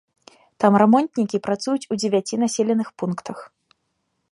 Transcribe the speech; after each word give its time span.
Там 0.63 0.77
рамонтнікі 0.81 1.41
працуюць 1.49 1.89
у 1.95 1.99
дзевяці 2.03 2.41
населеных 2.47 2.87
пунктах. 3.03 3.37